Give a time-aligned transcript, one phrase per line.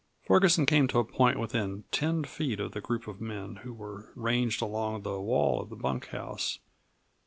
[0.23, 4.11] Ferguson came to a point within ten feet of the group of men, who were
[4.15, 6.57] ranged along the wall of the bunkhouse.